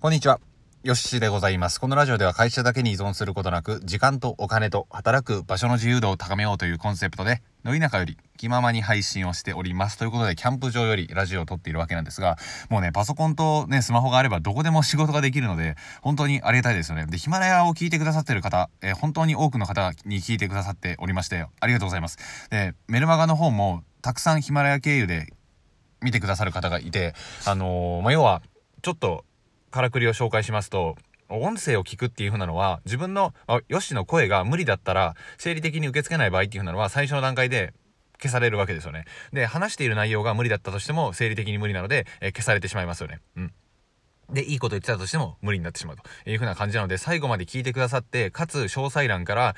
[0.00, 0.38] こんにちは。
[0.84, 1.80] よっしでございます。
[1.80, 9.98] このラジオでは会社だけに依存することなく、時間とお金と働く場所の自由度を高めようというコンセプトで、のいなかより気ままに配信をしております。
[9.98, 12.36] ということで、キャンプ場よりラジオを撮っているわけなんですが、
[12.70, 17.06] もうね、パソコンとね、スマホがあればどこでも仕事ができるので、本当にありがたいですよね。
[17.06, 22.18] で、ヒマラヤを聞いてくださってる方、えー本当に多くの方に聞いてくださっておりまして、ありがとうございます。
[22.50, 25.32] で、メルマガの方も、たくさんヒマラヤ経由で
[26.00, 28.42] 見てくださる方がいて、あのーまあ、要は、
[28.82, 29.24] ちょっと、
[29.70, 30.96] からくりを紹介しますと、
[31.28, 37.74] 音声を聞くっていう風なのは、自分の、あヨッシーの声が無理だったら、生理的に受け付けない場合っていう風なのは、最初の段階で
[38.20, 39.04] 消されるわけですよね。
[39.32, 43.20] で、話している内容が無理だったとしても、生理的に無理なので、えー消されてしまいますよね。
[43.36, 43.52] うん。
[44.30, 49.54] で、いいこと言ってたとしても無理になってしまうという風な感じなので、最後まで聞いてくださって、かつ詳細欄から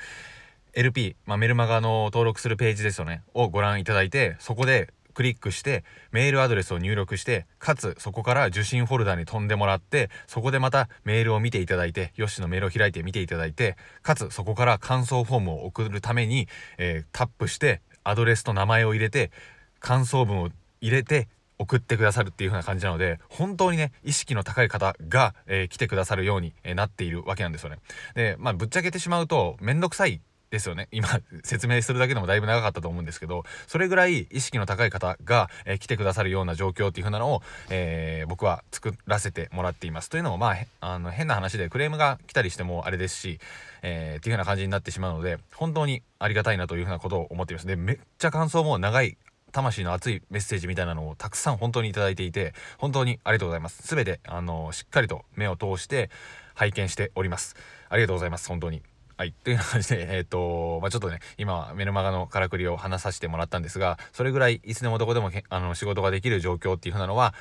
[0.73, 19.31] LP、まあ、メルマガの登録するページですよね、をご覧いただいて、そこでクリックして、メールアドレスを入力して、かつそこから受信フォルダに飛んでもらって、そこでまたメールを見ていただいて、ヨッシーのメールを開いて見ていただいて、かつそこから感想フォームを送るために、えータップして、アドレスと名前を入れて、
[19.79, 20.49] 感想文を
[20.81, 21.27] 入れて、
[21.59, 27.77] 送ってくださるっていう風な感じなので、本当にね、意識の高い方が、えー来てくださるように、えーなっているわけなんですよね。
[28.15, 30.21] で、まあ、ぶっちゃけてしまうと、めんどくさい
[30.51, 30.89] ですよね。
[30.91, 31.07] 今、
[31.43, 40.09] 説明するだけでもだいぶ長かったと思うんですけど、それぐらい意識の高い方が、えー来てくださるような状況っていう風なのを、えー僕は作らせてもらっています。
[40.09, 43.39] というのも、まあ、あの、変な話でクレームが来たりしてもあれですし、
[43.81, 47.67] えーっていう風な感じになってしまうので、本当にありがたいなという風なことを思っています。
[47.67, 49.17] で、めっちゃ感想も長い
[49.51, 53.87] 魂の熱いメッセージみたいなのをたくさん本当にいただいていて、本当にありがとうございます。
[53.87, 56.09] すべて、あの、しっかりと目を通して
[56.55, 57.55] 拝見しております。
[57.89, 58.47] ありがとうございます。
[58.47, 58.90] 本当に。
[59.21, 59.33] はい。
[59.43, 67.35] という感じで、えっ、と、まあ、ちょっとね、今、メルマガのからくりを話させてもらったんですが、それぐらいいつでもどこでもあの仕事ができる状況っていう風なのは、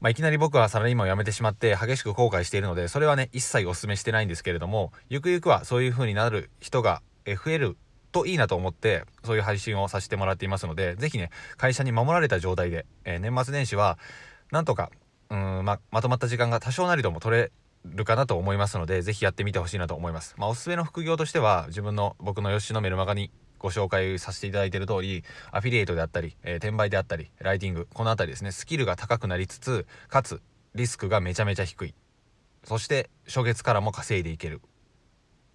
[0.00, 7.76] まあ、いきなり僕はサラリーマンを辞めてしまって激しく後悔しているので、それはね、一切お勧めしてないんですけれども、ゆくゆくはそういう風になる人が増える
[8.10, 13.96] といいなと思って、そういう配信をさせてもらっていますので、ぜひね、会社に守られた状態で、えー年末年始は、
[14.50, 14.90] なんとか、
[15.30, 17.52] うん、ま、まとまった時間が多少なりとも取れ
[17.84, 20.34] るかなと思いますので、ぜひやってみてほしいなと思います。
[20.38, 30.42] まあ、おすすめの副業としては、自分の、僕の吉野メルマガにご紹介させていただいている通り、アフィリエイトであったり、えー転売であったり、ライティング、このあたりですね、スキルが高くなりつつ、かつ、
[30.74, 31.94] リスクがめちゃめちゃ低い。
[32.64, 34.60] そして、初月からも稼いでいける。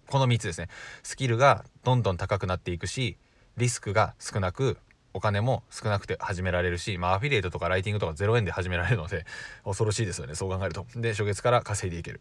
[0.08, 0.68] この3つですね。
[1.02, 3.18] スキルがどんどん高くなっていくし、
[3.56, 4.78] リスクが少なく、
[5.16, 9.24] お金も少なくて始められるし、まあ、アフィリエイトとかライティングとか0円で始められるので、
[9.64, 10.86] 恐ろしいですよね、そう考えると。
[10.94, 12.20] で、初月から稼いでいける。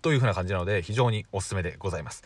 [0.00, 2.24] という風な感じなので、非常におすすめでございます。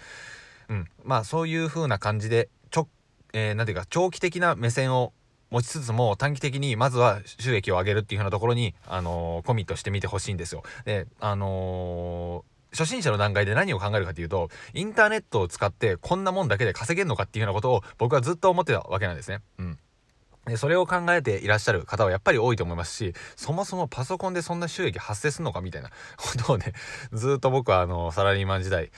[0.68, 0.88] うん。
[1.02, 2.88] まあ、そういう風な感じで、ちょ、
[3.32, 5.12] えーなんていうか、長期的な目線を
[5.50, 10.62] 持ちつつも短期的にまずは収益を上げるっていう風なところに、あのーコミットしてみてほしいんですよ。
[10.84, 19.40] で、あのー初心者の段階で何を考えるかというと、インターネットを使ってこんなもんだけで稼げるのかっていうようなことを僕はずっと思ってたわけなんですね。
[19.58, 19.78] うん。
[20.46, 26.72] で、それを考えていらっしゃる方はやっぱり多いと思いますし、そもそもパソコンでそんな収益発生するのかみたいな ことをね、
[27.12, 28.90] ずっと僕はあの、サラリーマン時代、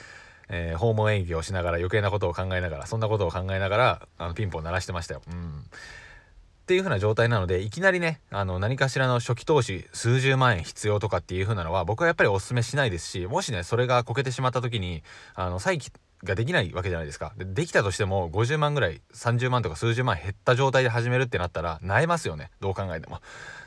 [0.49, 5.21] えー訪問営業をしながら余計なことを考えながら、そんなことを考えながら、あの、ピンポン鳴らしてましたよ。
[5.27, 5.59] うん。
[5.59, 15.91] っていう風な状態なので、いきなりね、あの、何かしらの初期投資数十万円必要とかっていう風なのは、僕はやっぱりお勧めしないですし、もしね、それがこけてしまった時に、あの、再起
[16.23, 17.33] ができないわけじゃないですか。
[17.37, 22.51] でできたとしても、50万ぐらい、30万とか数十万減った状態で始めるってなったら、萎えますよね。
[22.59, 23.21] どう考えても。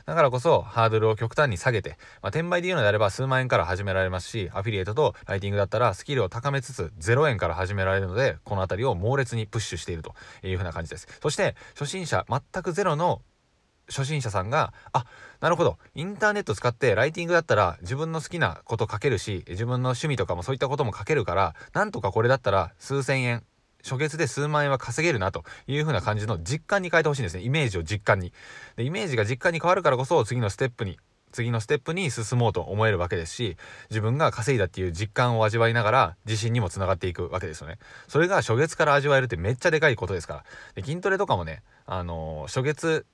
[0.05, 10.13] だからこそ、ハードルを極端に下げて、まあ、転売で言うのであれば数万円から始められますし、アフィリエイトとライティングだったらスキルを高めつつ、0円から始められるので、このあたりを猛烈にプッシュしていると
[10.43, 11.07] いう風な感じです。
[11.21, 13.21] そして、初心者、全くゼロの
[13.89, 15.05] 初心者さんが、あ、
[15.39, 15.77] なるほど。
[15.93, 23.43] インターネット使ってライティングだったら自分の好きなこと書けるし、自分の趣味とかもそういったことも書けるから、なんとかこれだったら数千円、
[23.83, 27.43] 初月で数万円は稼げるなという風な感じの実感に変えてほしいんですね。
[27.43, 28.31] イメージを実感に。
[28.77, 30.97] で、イメージが実感に変わるからこそ次のステップに、
[31.33, 33.57] 次のステップに進もうと思えるわけですし、
[33.89, 37.79] 自分が稼いだっていう実感を味わいながら自信にもつながっていくわけですよね。
[38.07, 40.43] それが初月から味わえるってめっちゃでかいことですから。
[40.75, 43.05] で筋トレとかもね、あのー初月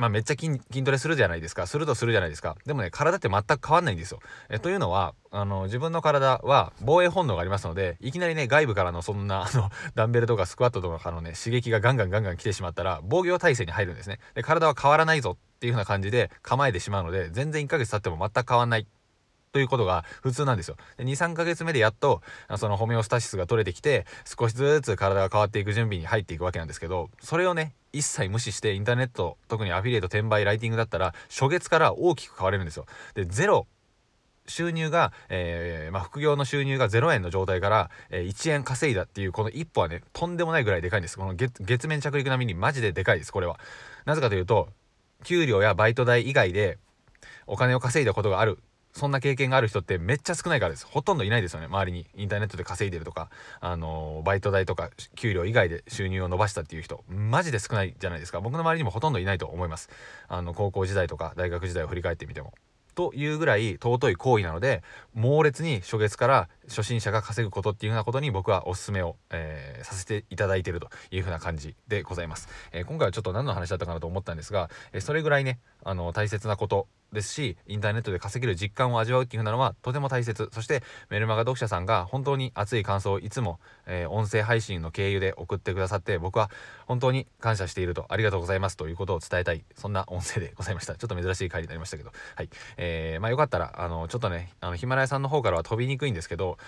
[0.00, 1.66] まあめっちゃ筋トレするじゃないですか。
[1.66, 2.56] するとするじゃないですか。
[2.64, 4.20] でもね、体って全く変わんないんですよ。
[4.48, 14.20] えというのは、あの、自分の体は防衛本能がありますので、いきなりね、外部からのそんな、あの、 ダンベルとかスクワットとかのね、刺激がガンガンガンガン来てしまったら、防御体制に入るんですね。
[14.34, 18.86] で、体は変わらないぞっていう風な感じで構えてしまうので、全然1ヶ月経っても全く変わんない。
[19.52, 20.76] ということが普通なんですよ。
[20.96, 22.22] で2、3ヶ月目でやっと、
[22.56, 32.86] そのホメオスタシスが取れてきて、少しずつ体が変わっていく準備に入っていくわけなんですけど、それをね、一切無視してインターネット、特にアフィリエイト、転売、ライティングだったら、初月から大きく変われるんですよ。
[33.14, 33.66] で、ゼロ
[34.46, 43.58] 収入が、えー、まあ、副業の収入が0円の状態から、えー、1円稼いだっていうこの一歩はねとんでもないぐらいでかいんですこの月月面着陸並みにマジででかいですこれは
[44.04, 44.68] なぜかというと
[45.24, 46.78] 給料やバイト代以外で
[47.46, 48.58] お金を稼いだことがある
[48.92, 50.86] そんな経験がある人ってめっちゃ少ないからです。
[50.86, 51.66] ほとんどいないですよね。
[51.66, 58.40] 周りにインターネットで稼いでるとかあのー、バイト代とか給料以外で収入を伸ばしたっていう人マジで少ないじゃないですか。
[58.40, 59.90] 僕の周りにもほとんどいないと思います。
[60.28, 62.52] あの高校時代とか大学時代を振り返ってみても。
[62.94, 64.82] というぐらい尊い行為なので
[65.14, 80.48] 猛烈に初月から初心者が稼ぐことっていうようなことに僕はおすすめを、えー、させていただいているというふうな感じでございます、えー、今回はちょっと何の話だったかなと思ったんですが、えー、それぐらいねあの大切なことですしインターネットで稼げる実感を味わうっていう風なのはとても大切。
[80.52, 86.50] そしてメルマガ読者さんが本当に熱い感想をいつも、えー、音声配信の経由で送ってくださって僕は
[86.86, 90.94] 本当に感謝しているとありがとうございますということを伝えたいそんな音声でございました。
[90.94, 92.12] ちょっと珍しい回になりましたけど。
[92.36, 92.50] はい。
[92.76, 96.58] えー、まあよかったらあのちょっとねあのヒマラヤさんの方からは飛びにくいんですけど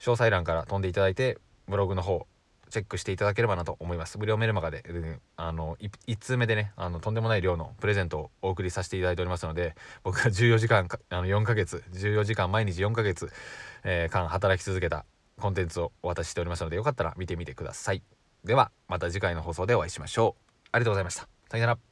[0.00, 2.26] 詳細欄から飛んでいただいてブログの方
[2.72, 4.18] チェックしていただければなと思います。
[4.18, 4.82] 無料メルマガで、
[5.36, 13.30] あの、1通目でね、あの、とんでもない量のプレゼントをお送りさせていただいておりますので、僕が14時間、あの、4ヶ月、14時間毎日4ヶ月、
[13.84, 15.04] えー、間働き続けた
[15.38, 18.02] コンテンツをお渡ししておりますので、よかったら見てみてください。
[18.42, 20.58] では、また次回の放送でお会いしましょう。
[20.72, 21.28] ありがとうございました。
[21.50, 21.91] さよなら。